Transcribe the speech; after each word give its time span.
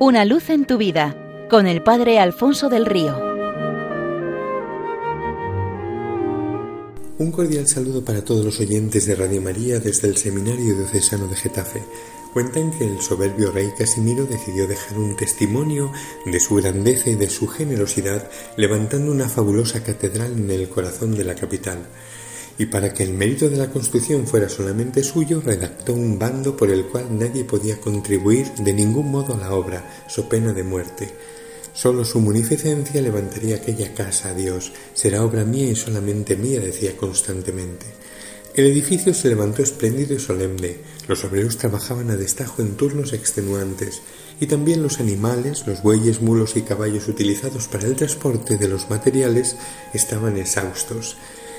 Una 0.00 0.24
luz 0.24 0.48
en 0.50 0.64
tu 0.64 0.78
vida 0.78 1.16
con 1.50 1.66
el 1.66 1.82
Padre 1.82 2.20
Alfonso 2.20 2.68
del 2.68 2.86
Río. 2.86 3.18
Un 7.18 7.32
cordial 7.32 7.66
saludo 7.66 8.04
para 8.04 8.22
todos 8.22 8.44
los 8.44 8.60
oyentes 8.60 9.06
de 9.06 9.16
Radio 9.16 9.42
María 9.42 9.80
desde 9.80 10.06
el 10.06 10.16
Seminario 10.16 10.76
Diocesano 10.76 11.26
de 11.26 11.34
Getafe. 11.34 11.82
Cuentan 12.32 12.70
que 12.70 12.84
el 12.84 13.00
soberbio 13.00 13.50
rey 13.50 13.72
Casimiro 13.76 14.24
decidió 14.24 14.68
dejar 14.68 14.98
un 14.98 15.16
testimonio 15.16 15.90
de 16.24 16.38
su 16.38 16.54
grandeza 16.54 17.10
y 17.10 17.16
de 17.16 17.28
su 17.28 17.48
generosidad 17.48 18.30
levantando 18.56 19.10
una 19.10 19.28
fabulosa 19.28 19.82
catedral 19.82 20.30
en 20.30 20.48
el 20.48 20.68
corazón 20.68 21.16
de 21.16 21.24
la 21.24 21.34
capital 21.34 21.88
y 22.58 22.66
para 22.66 22.92
que 22.92 23.04
el 23.04 23.14
mérito 23.14 23.48
de 23.48 23.56
la 23.56 23.70
construcción 23.70 24.26
fuera 24.26 24.48
solamente 24.48 25.04
suyo, 25.04 25.40
redactó 25.40 25.94
un 25.94 26.18
bando 26.18 26.56
por 26.56 26.70
el 26.70 26.86
cual 26.86 27.16
nadie 27.16 27.44
podía 27.44 27.80
contribuir 27.80 28.52
de 28.54 28.72
ningún 28.72 29.10
modo 29.10 29.34
a 29.34 29.38
la 29.38 29.52
obra, 29.52 30.04
so 30.08 30.28
pena 30.28 30.52
de 30.52 30.64
muerte. 30.64 31.08
Solo 31.72 32.04
su 32.04 32.18
munificencia 32.18 33.00
levantaría 33.00 33.54
aquella 33.54 33.94
casa 33.94 34.30
a 34.30 34.34
Dios. 34.34 34.72
Será 34.94 35.24
obra 35.24 35.44
mía 35.44 35.70
y 35.70 35.76
solamente 35.76 36.34
mía, 36.34 36.58
decía 36.58 36.96
constantemente. 36.96 37.86
El 38.54 38.66
edificio 38.66 39.14
se 39.14 39.28
levantó 39.28 39.62
espléndido 39.62 40.14
y 40.14 40.18
solemne. 40.18 40.78
Los 41.06 41.22
obreros 41.22 41.58
trabajaban 41.58 42.10
a 42.10 42.16
destajo 42.16 42.62
en 42.62 42.74
turnos 42.74 43.12
extenuantes, 43.12 44.02
y 44.40 44.46
también 44.46 44.82
los 44.82 44.98
animales, 44.98 45.68
los 45.68 45.84
bueyes, 45.84 46.20
mulos 46.20 46.56
y 46.56 46.62
caballos 46.62 47.06
utilizados 47.06 47.68
para 47.68 47.86
el 47.86 47.94
transporte 47.94 48.56
de 48.56 48.66
los 48.66 48.90
materiales 48.90 49.54
estaban 49.94 50.36
exhaustos. 50.36 51.16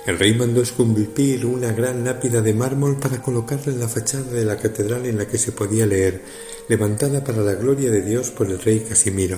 El 0.10 0.18
rey 0.18 0.34
mandó 0.34 0.64
esculpir 0.64 1.46
una 1.46 1.72
gran 1.72 2.04
lápida 2.04 2.42
de 2.42 2.56
mármol 2.56 2.98
para 2.98 3.22
colocarla 3.22 3.72
en 3.72 3.80
la 3.80 3.88
fachada 3.88 4.32
de 4.32 4.44
la 4.44 4.58
catedral 4.58 5.06
en 5.06 5.20
la 5.20 5.28
que 5.28 5.38
se 5.38 5.52
podía 5.52 5.86
leer, 5.86 6.24
levantada 6.68 7.24
para 7.24 7.44
la 7.44 7.54
gloria 7.54 7.92
de 7.92 8.02
Dios 8.02 8.32
por 8.32 8.50
el 8.50 8.60
rey 8.60 8.80
Casimiro. 8.80 9.38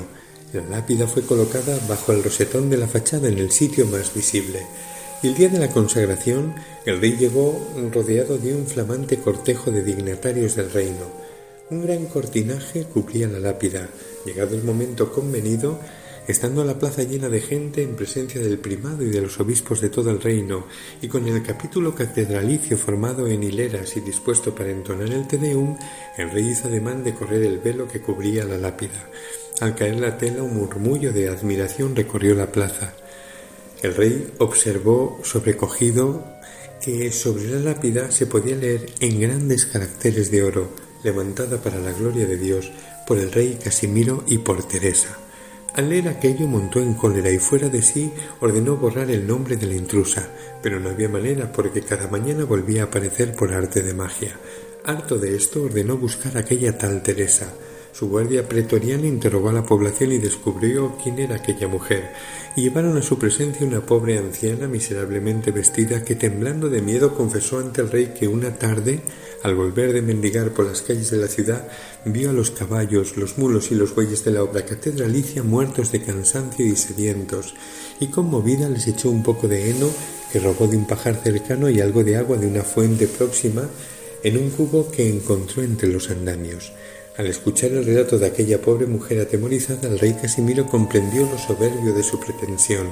La 0.54 0.62
lápida 0.62 1.08
fue 1.08 1.24
colocada 1.24 1.78
bajo 1.90 2.14
el 2.14 2.24
rosetón 2.24 2.70
de 2.70 2.78
la 2.78 2.88
fachada 2.88 3.28
en 3.28 3.40
el 3.40 3.52
sitio 3.52 3.86
más 3.86 4.14
visible. 4.14 4.62
Y 5.22 5.28
el 5.28 5.36
día 5.36 5.50
de 5.50 5.60
la 5.60 5.68
consagración, 5.68 6.56
el 6.86 7.02
rey 7.02 7.18
llegó 7.18 7.68
rodeado 7.92 8.38
de 8.38 8.56
un 8.56 8.66
flamante 8.66 9.18
cortejo 9.18 9.72
de 9.72 9.84
dignatarios 9.84 10.56
del 10.56 10.72
reino. 10.72 11.04
Un 11.70 11.84
gran 11.84 12.06
cortinaje 12.06 12.86
cubría 12.86 13.28
la 13.28 13.40
lápida. 13.40 13.90
Llegado 14.26 14.56
el 14.56 14.64
momento 14.64 15.12
convenido, 15.12 15.82
estando 16.32 16.64
la 16.64 16.80
plaza 16.80 17.04
llena 17.04 17.30
de 17.30 17.42
gente 17.42 17.84
en 17.84 17.96
presencia 17.96 18.42
del 18.42 18.58
primado 18.58 19.04
y 19.04 19.10
de 19.10 19.22
los 19.22 19.40
obispos 19.40 19.82
de 19.82 19.90
todo 19.90 20.10
el 20.10 20.22
reino, 20.22 20.66
y 21.02 21.08
con 21.08 21.28
el 21.28 21.44
capítulo 21.44 21.94
catedralicio 21.94 22.78
formado 22.78 23.28
en 23.28 23.44
hileras 23.44 23.96
y 23.98 24.00
dispuesto 24.00 24.56
para 24.56 24.72
entonar 24.72 25.12
el 25.12 25.28
Te 25.28 25.38
Deum, 25.38 25.78
el 26.18 26.32
rey 26.32 26.50
hizo 26.50 26.68
ademán 26.68 27.04
de 27.04 27.14
correr 27.14 27.44
el 27.44 27.60
velo 27.60 27.88
que 27.88 28.02
cubría 28.02 28.46
la 28.46 28.58
lápida. 28.58 29.10
Al 29.60 29.76
caer 29.76 30.00
la 30.00 30.18
tela 30.18 30.42
un 30.42 30.56
murmullo 30.56 31.12
de 31.14 31.30
admiración 31.30 31.96
recorrió 31.96 32.34
la 32.34 32.52
plaza. 32.52 32.94
El 33.84 33.94
rey 33.96 34.34
observó 34.40 35.20
sobrecogido 35.24 36.26
que 36.82 37.12
sobre 37.12 37.48
la 37.48 37.60
lápida 37.60 38.10
se 38.10 38.26
podía 38.26 38.56
leer 38.56 38.88
en 39.00 39.20
grandes 39.20 39.66
caracteres 39.66 40.32
de 40.32 40.44
oro, 40.44 40.70
levantada 41.04 41.62
para 41.62 41.80
la 41.80 41.92
gloria 41.92 42.26
de 42.26 42.38
Dios 42.38 42.72
por 43.06 43.20
el 43.20 43.32
rey 43.32 43.60
Casimiro 43.62 44.24
y 44.28 44.40
por 44.40 44.68
Teresa. 44.68 45.21
Al 45.74 45.90
leer 45.90 46.10
aquello 46.10 46.48
montó 46.48 46.80
en 46.80 46.96
cólera 46.96 47.32
y 47.32 47.40
fuera 47.40 47.70
de 47.70 47.82
sí 47.82 48.12
ordenó 48.42 48.76
borrar 48.76 49.10
el 49.10 49.26
nombre 49.26 49.56
de 49.56 49.68
la 49.68 49.76
intrusa, 49.76 50.28
pero 50.62 50.82
no 50.82 50.90
había 50.90 51.08
manera 51.08 51.50
porque 51.52 51.82
cada 51.82 52.08
mañana 52.08 52.44
volvía 52.44 52.84
a 52.84 52.86
aparecer 52.86 53.34
por 53.34 53.54
arte 53.54 53.82
de 53.82 53.94
magia. 53.94 54.36
Harto 54.84 55.18
de 55.18 55.36
esto 55.36 55.64
ordenó 55.64 55.98
buscar 55.98 56.36
a 56.36 56.42
aquella 56.42 56.78
tal 56.78 57.02
Teresa, 57.02 57.54
su 58.02 58.10
guardia 58.10 58.50
pretoriana 58.50 59.06
interrogó 59.06 59.50
a 59.50 59.54
la 59.54 59.62
población 59.62 60.12
y 60.12 60.18
descubrió 60.18 60.98
quién 61.04 61.20
era 61.20 61.36
aquella 61.36 61.68
mujer, 61.68 62.14
y 62.56 62.64
llevaron 62.64 62.98
a 62.98 63.04
su 63.04 63.20
presencia 63.20 63.64
una 63.64 63.86
pobre 63.86 64.18
anciana 64.18 64.68
miserablemente 64.68 65.52
vestida 65.52 66.04
que 66.04 66.16
temblando 66.16 66.68
de 66.68 66.82
miedo 66.82 67.14
confesó 67.14 67.60
ante 67.60 67.82
el 67.82 67.92
rey 67.92 68.08
que 68.08 68.28
una 68.28 68.56
tarde, 68.56 69.02
al 69.44 69.54
volver 69.54 69.94
de 69.94 70.02
mendigar 70.02 70.50
por 70.50 70.66
las 70.66 70.82
calles 70.82 71.12
de 71.12 71.18
la 71.18 71.28
ciudad, 71.28 71.68
vio 72.04 72.32
a 72.32 72.34
los 72.34 72.50
caballos, 72.50 73.18
los 73.18 73.38
mulos 73.38 73.72
y 73.72 73.76
los 73.76 73.94
bueyes 73.94 74.26
de 74.26 74.32
la 74.32 74.42
obra 74.42 74.66
catedralicia 74.66 75.44
muertos 75.44 75.92
de 75.92 76.02
cansancio 76.02 76.66
y 76.66 76.76
sedientos, 76.76 77.54
y 78.00 78.08
conmovida 78.08 78.68
les 78.68 78.88
echó 78.88 79.12
un 79.12 79.22
poco 79.22 79.48
de 79.48 79.70
heno 79.70 79.92
que 80.32 80.40
robó 80.40 80.66
de 80.66 80.76
un 80.76 80.88
pajar 80.88 81.22
cercano 81.24 81.70
y 81.70 81.80
algo 81.80 82.04
de 82.04 82.18
agua 82.18 82.38
de 82.38 82.48
una 82.48 82.64
fuente 82.64 83.06
próxima 83.06 83.70
en 84.24 84.38
un 84.38 84.50
cubo 84.50 84.90
que 84.90 85.08
encontró 85.08 85.62
entre 85.62 85.90
los 85.90 86.10
andamios. 86.10 86.74
Al 87.18 87.28
escuchar 87.28 87.72
el 87.72 87.86
relato 87.86 88.18
de 88.18 88.26
aquella 88.26 88.62
pobre 88.62 88.86
mujer 88.86 89.20
atemorizada, 89.20 89.90
el 89.90 90.00
rey 90.00 90.14
Casimiro 90.14 90.66
comprendió 90.68 91.30
lo 91.30 91.38
soberbio 91.38 91.94
de 91.94 92.04
su 92.04 92.18
pretensión. 92.18 92.88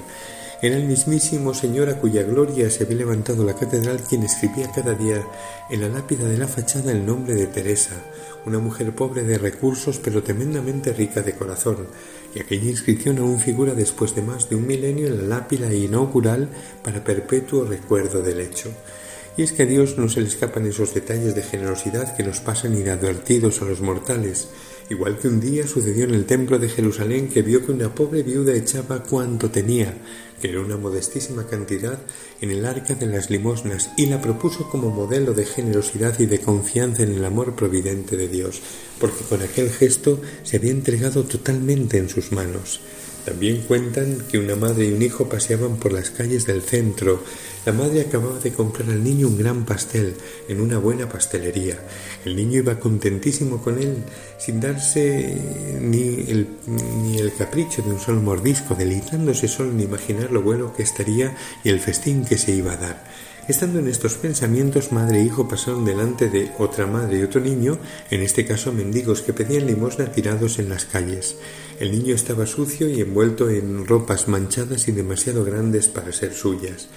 Era 0.62 0.76
el 0.76 0.84
mismísimo 0.84 1.54
Señor 1.54 1.88
a 1.88 2.02
cuya 2.02 2.24
gloria 2.24 2.70
se 2.70 2.84
había 2.84 2.98
levantado 2.98 3.46
la 3.46 3.56
catedral 3.56 4.02
quien 4.02 4.24
escribía 4.24 4.70
cada 4.76 4.94
día 4.94 5.26
en 5.70 5.80
la 5.80 5.88
lápida 5.88 6.28
de 6.28 6.38
la 6.38 6.50
fachada 6.50 6.92
el 6.92 7.06
nombre 7.06 7.34
de 7.34 7.48
Teresa, 7.48 7.96
una 8.46 8.60
mujer 8.60 8.94
pobre 8.94 9.24
de 9.24 9.38
recursos 9.38 10.02
pero 10.04 10.22
tremendamente 10.22 10.92
rica 10.92 11.22
de 11.22 11.36
corazón, 11.36 11.88
y 12.36 12.42
aquella 12.42 12.70
inscripción 12.70 13.20
aún 13.20 13.40
figura 13.40 13.74
después 13.74 14.16
de 14.16 14.22
más 14.22 14.50
de 14.50 14.58
un 14.58 14.68
milenio 14.68 15.08
en 15.08 15.30
la 15.30 15.38
lápida 15.38 15.74
inaugural 15.74 16.50
para 16.84 17.06
perpetuo 17.06 17.64
recuerdo 17.64 18.22
del 18.22 18.42
hecho. 18.42 18.70
Y 19.40 19.44
es 19.44 19.54
que 19.54 19.64
a 19.64 19.66
Dios 19.66 19.98
no 19.98 20.10
se 20.10 20.20
le 20.20 20.28
escapan 20.28 20.66
esos 20.66 20.94
detalles 20.94 21.34
de 21.34 21.42
generosidad 21.42 22.14
que 22.18 22.24
nos 22.24 22.42
pasan 22.42 22.78
inadvertidos 22.78 23.62
a 23.62 23.66
los 23.66 23.80
mortales, 23.80 24.50
igual 24.90 25.18
que 25.18 25.30
un 25.30 25.40
día 25.40 25.66
sucedió 25.66 26.04
en 26.04 26.14
el 26.14 26.26
templo 26.26 26.60
de 26.60 26.68
Jerusalén 26.68 27.30
que 27.30 27.42
vio 27.42 27.66
que 27.66 27.72
una 27.72 27.96
pobre 27.96 28.22
viuda 28.22 28.52
echaba 28.54 29.02
cuanto 29.02 29.50
tenía, 29.50 29.94
que 30.42 30.50
era 30.50 30.60
una 30.60 30.76
modestísima 30.76 31.48
cantidad, 31.48 32.00
en 32.42 32.52
el 32.52 32.66
arca 32.66 32.96
de 32.96 33.06
las 33.06 33.30
limosnas 33.30 33.92
y 33.96 34.08
la 34.08 34.22
propuso 34.22 34.70
como 34.70 34.90
modelo 34.90 35.34
de 35.34 35.46
generosidad 35.46 36.20
y 36.20 36.26
de 36.26 36.42
confianza 36.42 37.04
en 37.04 37.14
el 37.14 37.24
amor 37.24 37.56
providente 37.56 38.18
de 38.18 38.28
Dios, 38.28 38.62
porque 39.00 39.24
con 39.24 39.42
aquel 39.42 39.70
gesto 39.70 40.20
se 40.44 40.58
había 40.58 40.72
entregado 40.72 41.24
totalmente 41.24 41.98
en 41.98 42.10
sus 42.10 42.34
manos. 42.34 42.82
También 43.30 43.62
cuentan 43.68 44.26
que 44.28 44.40
una 44.40 44.56
madre 44.56 44.88
y 44.88 44.92
un 44.92 45.04
hijo 45.04 45.30
paseaban 45.30 45.78
por 45.78 45.94
las 45.94 46.10
calles 46.10 46.48
del 46.48 46.64
centro. 46.64 47.24
La 47.64 47.72
madre 47.72 48.02
acababa 48.02 48.40
de 48.40 48.52
comprar 48.52 48.90
al 48.90 49.04
niño 49.04 49.28
un 49.28 49.38
gran 49.38 49.66
pastel 49.66 50.16
en 50.48 50.60
una 50.60 50.80
buena 50.80 51.08
pastelería. 51.08 51.78
El 52.26 52.36
niño 52.36 52.58
iba 52.58 52.80
contentísimo 52.80 53.62
con 53.62 53.78
él, 53.78 53.98
sin 54.40 54.60
darse 54.60 55.38
ni 55.80 56.26
el, 56.28 57.32
capricho 57.38 57.84
de 57.84 57.92
un 57.92 58.00
solo 58.00 58.20
mordisco, 58.20 58.74
deleitándose 58.74 59.48
solo 59.48 59.70
en 59.70 59.82
imaginar 59.82 60.32
lo 60.32 60.42
bueno 60.42 60.74
que 60.74 60.82
estaría 60.82 61.38
y 61.64 61.70
el 61.70 61.80
festín 61.80 62.26
que 62.26 62.40
se 62.40 62.54
iba 62.54 62.74
a 62.74 62.78
dar. 62.78 63.04
Estando 63.50 63.80
en 63.80 63.88
estos 63.88 64.14
pensamientos, 64.14 64.92
madre 64.92 65.22
e 65.22 65.24
hijo 65.24 65.48
pasaron 65.48 65.84
delante 65.84 66.30
de 66.30 66.52
otra 66.60 66.86
madre 66.86 67.18
y 67.18 67.24
otro 67.24 67.42
niño, 67.42 67.80
en 68.12 68.22
este 68.22 68.46
caso 68.46 68.72
mendigos 68.72 69.24
que 69.24 69.34
pedían 69.34 69.66
limosna 69.66 70.12
tirados 70.12 70.60
en 70.60 70.70
las 70.70 70.86
calles. 70.86 71.36
El 71.80 71.90
niño 71.92 72.14
estaba 72.14 72.46
sucio 72.46 72.88
y 72.88 73.02
envuelto 73.02 73.50
en 73.50 73.88
ropas 73.88 74.28
manchadas 74.28 74.88
y 74.88 74.92
demasiado 74.92 75.44
grandes 75.44 75.88
para 75.88 76.12
ser 76.12 76.36
suyas. 76.36 76.90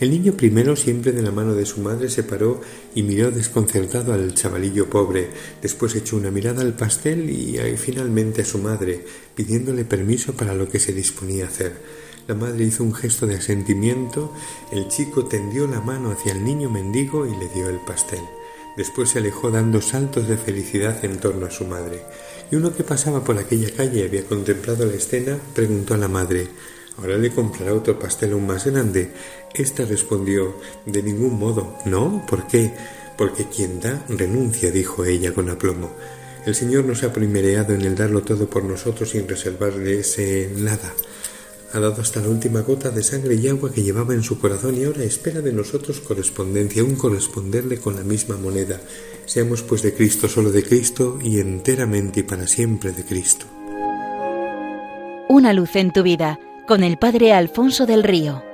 El 0.00 0.10
niño 0.10 0.32
primero, 0.32 0.76
siempre 0.76 1.12
de 1.12 1.20
la 1.20 1.30
mano 1.30 1.54
de 1.54 1.66
su 1.66 1.82
madre, 1.82 2.08
se 2.08 2.22
paró 2.22 2.62
y 2.94 3.02
miró 3.02 3.30
desconcertado 3.30 4.14
al 4.14 4.32
chavalillo 4.32 4.88
pobre. 4.88 5.28
Después 5.60 5.94
echó 5.94 6.16
una 6.16 6.30
mirada 6.30 6.62
al 6.62 6.72
pastel 6.72 7.28
y 7.28 7.58
finalmente 7.76 8.40
a 8.40 8.46
su 8.46 8.56
madre, 8.56 9.04
pidiéndole 9.34 9.84
permiso 9.84 10.32
para 10.32 10.54
lo 10.54 10.70
que 10.70 10.80
se 10.80 10.94
disponía 10.94 11.44
a 11.44 11.48
hacer. 11.48 12.07
La 12.28 12.34
madre 12.34 12.64
hizo 12.64 12.84
un 12.84 12.94
gesto 12.94 13.26
de 13.26 13.36
asentimiento, 13.36 14.30
el 14.70 14.88
chico 14.88 15.24
tendió 15.24 15.66
la 15.66 15.80
mano 15.80 16.10
hacia 16.10 16.32
el 16.32 16.44
niño 16.44 16.68
mendigo 16.68 17.26
y 17.26 17.34
le 17.34 17.48
dio 17.48 17.70
el 17.70 17.78
pastel. 17.78 18.20
Después 18.76 19.08
se 19.08 19.20
alejó 19.20 19.50
dando 19.50 19.80
saltos 19.80 20.28
de 20.28 20.36
felicidad 20.36 21.02
en 21.06 21.20
torno 21.20 21.46
a 21.46 21.50
su 21.50 21.64
madre. 21.64 22.02
Y 22.50 22.56
uno 22.56 22.74
que 22.74 22.84
pasaba 22.84 23.24
por 23.24 23.38
aquella 23.38 23.74
calle 23.74 24.00
y 24.00 24.02
había 24.02 24.26
contemplado 24.26 24.84
la 24.84 24.92
escena 24.92 25.38
preguntó 25.54 25.94
a 25.94 25.96
la 25.96 26.08
madre 26.08 26.48
¿Ahora 26.98 27.16
le 27.16 27.30
comprará 27.30 27.72
otro 27.72 27.98
pastel 27.98 28.34
aún 28.34 28.46
más 28.46 28.66
grande? 28.66 29.10
Esta 29.54 29.86
respondió 29.86 30.56
De 30.84 31.02
ningún 31.02 31.38
modo. 31.38 31.78
¿No? 31.86 32.26
¿Por 32.28 32.46
qué? 32.46 32.74
Porque 33.16 33.46
quien 33.46 33.80
da 33.80 34.04
renuncia, 34.06 34.70
dijo 34.70 35.06
ella 35.06 35.32
con 35.32 35.48
aplomo. 35.48 35.92
El 36.44 36.54
Señor 36.54 36.84
nos 36.84 37.02
ha 37.04 37.12
primereado 37.14 37.72
en 37.72 37.86
el 37.86 37.96
darlo 37.96 38.20
todo 38.20 38.50
por 38.50 38.64
nosotros 38.64 39.08
sin 39.08 39.26
reservarle 39.26 40.00
ese 40.00 40.52
nada. 40.58 40.92
Ha 41.72 41.80
dado 41.80 42.00
hasta 42.00 42.20
la 42.20 42.28
última 42.28 42.62
gota 42.62 42.90
de 42.90 43.02
sangre 43.02 43.34
y 43.34 43.46
agua 43.48 43.70
que 43.70 43.82
llevaba 43.82 44.14
en 44.14 44.22
su 44.22 44.38
corazón 44.40 44.78
y 44.78 44.84
ahora 44.84 45.04
espera 45.04 45.42
de 45.42 45.52
nosotros 45.52 46.00
correspondencia, 46.00 46.82
un 46.82 46.96
corresponderle 46.96 47.78
con 47.78 47.96
la 47.96 48.02
misma 48.02 48.38
moneda. 48.38 48.80
Seamos 49.26 49.62
pues 49.62 49.82
de 49.82 49.92
Cristo, 49.92 50.28
solo 50.28 50.50
de 50.50 50.62
Cristo 50.62 51.18
y 51.22 51.40
enteramente 51.40 52.20
y 52.20 52.22
para 52.22 52.46
siempre 52.46 52.92
de 52.92 53.04
Cristo. 53.04 53.44
Una 55.28 55.52
luz 55.52 55.76
en 55.76 55.92
tu 55.92 56.02
vida 56.02 56.38
con 56.66 56.82
el 56.82 56.96
Padre 56.96 57.34
Alfonso 57.34 57.84
del 57.84 58.02
Río. 58.02 58.47